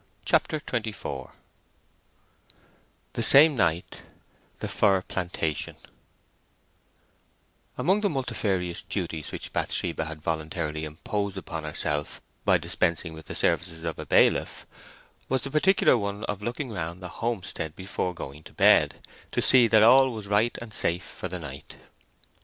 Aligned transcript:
CHAPTER 0.25 0.59
XXIV 0.59 1.29
THE 3.13 3.21
SAME 3.21 3.55
NIGHT—THE 3.55 4.67
FIR 4.67 5.03
PLANTATION 5.03 5.75
Among 7.77 8.01
the 8.01 8.09
multifarious 8.09 8.81
duties 8.81 9.31
which 9.31 9.53
Bathsheba 9.53 10.05
had 10.05 10.23
voluntarily 10.23 10.85
imposed 10.85 11.37
upon 11.37 11.65
herself 11.65 12.19
by 12.45 12.57
dispensing 12.57 13.13
with 13.13 13.27
the 13.27 13.35
services 13.35 13.83
of 13.83 13.99
a 13.99 14.07
bailiff, 14.07 14.65
was 15.29 15.43
the 15.43 15.51
particular 15.51 15.95
one 15.95 16.23
of 16.23 16.41
looking 16.41 16.71
round 16.71 17.03
the 17.03 17.09
homestead 17.21 17.75
before 17.75 18.15
going 18.15 18.41
to 18.45 18.53
bed, 18.53 19.07
to 19.31 19.39
see 19.39 19.67
that 19.67 19.83
all 19.83 20.11
was 20.13 20.25
right 20.25 20.57
and 20.59 20.73
safe 20.73 21.03
for 21.03 21.27
the 21.27 21.37
night. 21.37 21.75